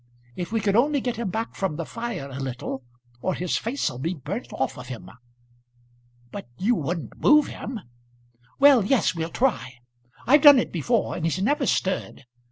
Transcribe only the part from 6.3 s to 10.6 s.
"But you wouldn't move him?" "Well, yes; we'll try. I've done